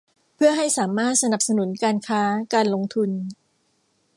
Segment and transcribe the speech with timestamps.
[0.35, 2.21] เพื่อให้สามารถสนับสนุนการค้า
[2.53, 3.09] การลงทุน